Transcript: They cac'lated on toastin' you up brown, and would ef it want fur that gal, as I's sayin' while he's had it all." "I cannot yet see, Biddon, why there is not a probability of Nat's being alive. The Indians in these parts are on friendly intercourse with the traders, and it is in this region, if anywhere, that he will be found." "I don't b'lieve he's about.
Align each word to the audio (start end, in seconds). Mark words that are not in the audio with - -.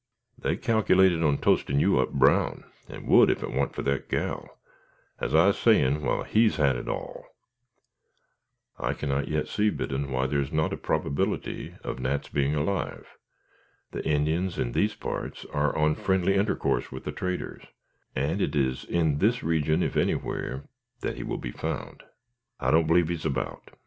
They 0.39 0.57
cac'lated 0.57 1.23
on 1.23 1.37
toastin' 1.37 1.79
you 1.79 1.99
up 1.99 2.11
brown, 2.11 2.63
and 2.89 3.07
would 3.07 3.29
ef 3.29 3.43
it 3.43 3.51
want 3.53 3.75
fur 3.75 3.83
that 3.83 4.09
gal, 4.09 4.57
as 5.19 5.35
I's 5.35 5.59
sayin' 5.59 6.01
while 6.01 6.23
he's 6.23 6.55
had 6.55 6.75
it 6.75 6.87
all." 6.87 7.27
"I 8.79 8.95
cannot 8.95 9.27
yet 9.27 9.47
see, 9.47 9.69
Biddon, 9.69 10.09
why 10.09 10.25
there 10.25 10.39
is 10.41 10.51
not 10.51 10.73
a 10.73 10.77
probability 10.77 11.75
of 11.83 11.99
Nat's 11.99 12.29
being 12.29 12.55
alive. 12.55 13.09
The 13.91 14.03
Indians 14.03 14.57
in 14.57 14.71
these 14.71 14.95
parts 14.95 15.45
are 15.53 15.77
on 15.77 15.93
friendly 15.93 16.33
intercourse 16.33 16.91
with 16.91 17.03
the 17.03 17.11
traders, 17.11 17.61
and 18.15 18.41
it 18.41 18.55
is 18.55 18.83
in 18.85 19.19
this 19.19 19.43
region, 19.43 19.83
if 19.83 19.95
anywhere, 19.95 20.63
that 21.01 21.17
he 21.17 21.21
will 21.21 21.37
be 21.37 21.51
found." 21.51 22.01
"I 22.59 22.71
don't 22.71 22.87
b'lieve 22.87 23.09
he's 23.09 23.23
about. 23.23 23.69